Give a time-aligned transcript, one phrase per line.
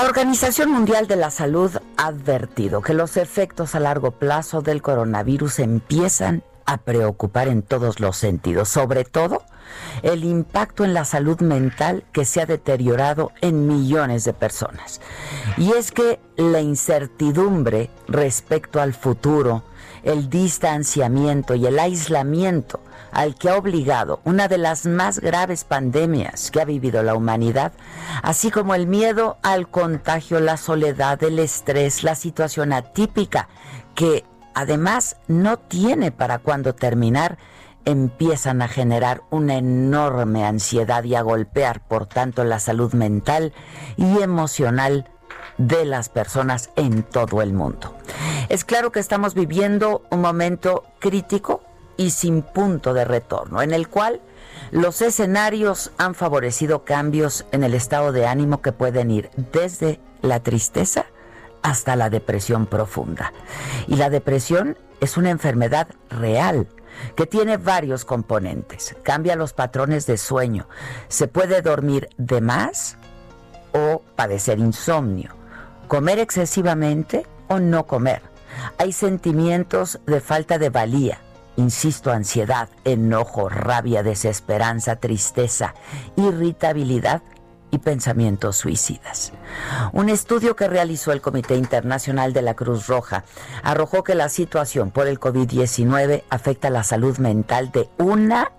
[0.00, 4.80] La Organización Mundial de la Salud ha advertido que los efectos a largo plazo del
[4.80, 9.42] coronavirus empiezan a preocupar en todos los sentidos, sobre todo
[10.04, 15.00] el impacto en la salud mental que se ha deteriorado en millones de personas.
[15.56, 19.64] Y es que la incertidumbre respecto al futuro,
[20.02, 22.80] el distanciamiento y el aislamiento
[23.12, 27.72] al que ha obligado una de las más graves pandemias que ha vivido la humanidad,
[28.22, 33.48] así como el miedo al contagio, la soledad, el estrés, la situación atípica,
[33.94, 34.24] que
[34.54, 37.38] además no tiene para cuándo terminar,
[37.84, 43.54] empiezan a generar una enorme ansiedad y a golpear, por tanto, la salud mental
[43.96, 45.08] y emocional
[45.56, 47.94] de las personas en todo el mundo.
[48.48, 51.62] Es claro que estamos viviendo un momento crítico
[51.98, 54.22] y sin punto de retorno, en el cual
[54.70, 60.40] los escenarios han favorecido cambios en el estado de ánimo que pueden ir desde la
[60.40, 61.06] tristeza
[61.62, 63.34] hasta la depresión profunda.
[63.86, 66.68] Y la depresión es una enfermedad real
[67.16, 68.96] que tiene varios componentes.
[69.02, 70.68] Cambia los patrones de sueño.
[71.08, 72.96] Se puede dormir de más
[73.72, 75.34] o padecer insomnio.
[75.86, 78.27] Comer excesivamente o no comer.
[78.78, 81.20] Hay sentimientos de falta de valía
[81.58, 85.74] insisto, ansiedad, enojo, rabia, desesperanza, tristeza,
[86.16, 87.20] irritabilidad
[87.70, 89.32] y pensamientos suicidas.
[89.92, 93.24] Un estudio que realizó el Comité Internacional de la Cruz Roja
[93.62, 98.52] arrojó que la situación por el COVID-19 afecta la salud mental de una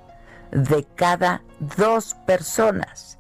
[0.52, 3.19] de cada dos personas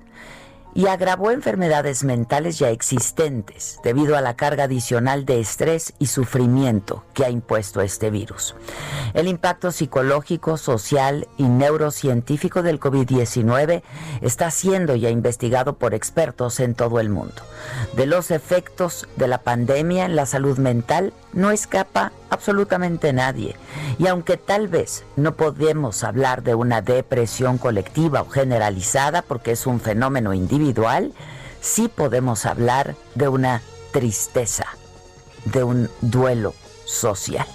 [0.73, 7.03] y agravó enfermedades mentales ya existentes debido a la carga adicional de estrés y sufrimiento
[7.13, 8.55] que ha impuesto este virus.
[9.13, 13.81] El impacto psicológico, social y neurocientífico del COVID-19
[14.21, 17.41] está siendo ya investigado por expertos en todo el mundo.
[17.95, 23.55] De los efectos de la pandemia en la salud mental no escapa absolutamente nadie.
[23.97, 29.67] Y aunque tal vez no podemos hablar de una depresión colectiva o generalizada porque es
[29.67, 31.13] un fenómeno individual,
[31.61, 34.65] sí podemos hablar de una tristeza,
[35.45, 36.53] de un duelo
[36.85, 37.47] social.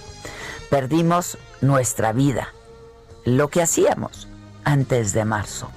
[0.71, 2.49] Perdimos nuestra vida,
[3.25, 4.29] lo que hacíamos
[4.65, 5.71] antes de marzo.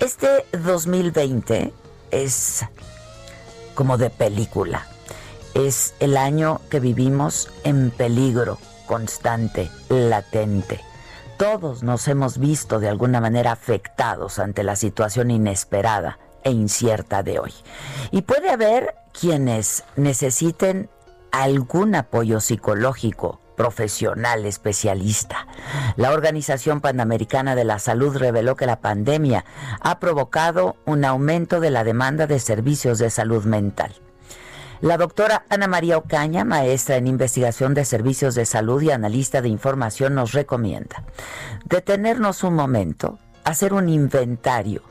[0.00, 1.72] Este 2020
[2.10, 2.64] es
[3.74, 4.86] como de película
[5.54, 10.80] es el año que vivimos en peligro constante, latente.
[11.36, 17.38] Todos nos hemos visto de alguna manera afectados ante la situación inesperada e incierta de
[17.38, 17.52] hoy.
[18.10, 20.90] Y puede haber quienes necesiten
[21.32, 25.46] algún apoyo psicológico, profesional, especialista.
[25.96, 29.44] La Organización Panamericana de la Salud reveló que la pandemia
[29.80, 34.03] ha provocado un aumento de la demanda de servicios de salud mental.
[34.84, 39.48] La doctora Ana María Ocaña, maestra en investigación de servicios de salud y analista de
[39.48, 41.04] información, nos recomienda
[41.64, 44.82] detenernos un momento, hacer un inventario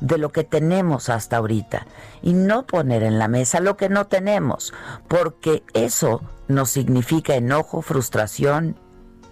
[0.00, 1.86] de lo que tenemos hasta ahorita
[2.22, 4.72] y no poner en la mesa lo que no tenemos,
[5.06, 8.78] porque eso nos significa enojo, frustración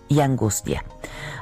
[0.08, 0.84] y angustia.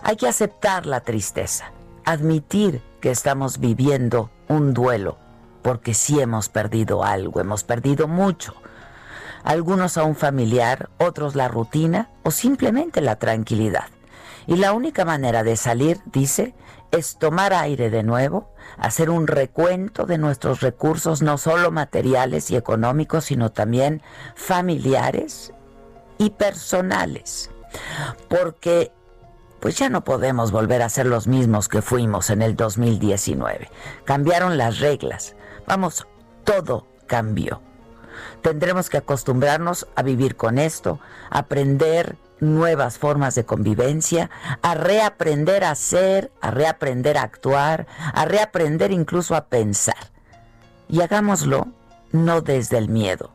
[0.04, 1.72] Hay que aceptar la tristeza,
[2.04, 5.18] admitir que estamos viviendo un duelo,
[5.68, 8.54] porque sí hemos perdido algo, hemos perdido mucho
[9.44, 13.84] algunos a un familiar, otros la rutina o simplemente la tranquilidad.
[14.46, 16.54] Y la única manera de salir, dice,
[16.90, 22.56] es tomar aire de nuevo, hacer un recuento de nuestros recursos, no solo materiales y
[22.56, 24.00] económicos, sino también
[24.36, 25.52] familiares
[26.16, 27.50] y personales.
[28.30, 28.90] Porque
[29.60, 33.70] pues ya no podemos volver a ser los mismos que fuimos en el 2019.
[34.06, 35.34] Cambiaron las reglas.
[35.68, 36.06] Vamos,
[36.44, 37.60] todo cambió.
[38.40, 40.98] Tendremos que acostumbrarnos a vivir con esto,
[41.28, 44.30] aprender nuevas formas de convivencia,
[44.62, 50.10] a reaprender a ser, a reaprender a actuar, a reaprender incluso a pensar.
[50.88, 51.68] Y hagámoslo
[52.12, 53.30] no desde el miedo,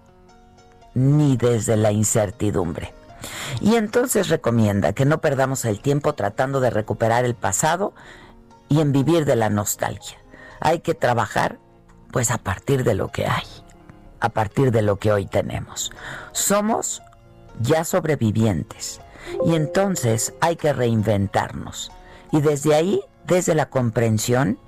[0.96, 2.96] ni desde la incertidumbre.
[3.62, 7.94] Y entonces recomienda que no perdamos el tiempo tratando de recuperar el pasado
[8.70, 10.18] y en vivir de la nostalgia.
[10.60, 11.60] Hay que trabajar
[12.14, 13.44] pues a partir de lo que hay,
[14.20, 15.92] a partir de lo que hoy tenemos.
[16.32, 17.02] Somos
[17.60, 19.02] ya sobrevivientes
[19.44, 21.92] y entonces hay que reinventarnos.
[22.32, 24.60] Y desde ahí, desde la comprensión,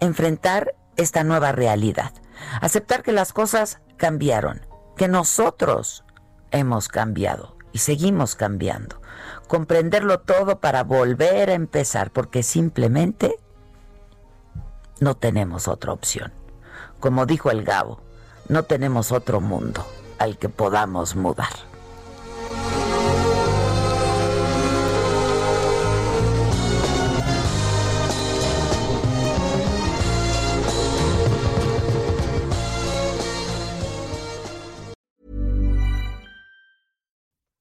[0.00, 2.12] enfrentar esta nueva realidad.
[2.60, 4.64] Aceptar que las cosas cambiaron,
[4.96, 6.04] que nosotros
[6.52, 9.00] hemos cambiado y seguimos cambiando.
[9.48, 13.34] Comprenderlo todo para volver a empezar, porque simplemente
[15.00, 16.41] no tenemos otra opción.
[17.02, 17.98] Como dijo el Gabo,
[18.48, 19.84] no tenemos otro mundo
[20.20, 21.48] al que podamos mudar.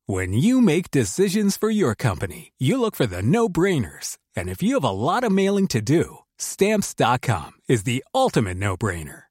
[0.05, 4.17] When you make decisions for your company, you look for the no-brainers.
[4.35, 9.30] And if you have a lot of mailing to do, stamps.com is the ultimate no-brainer.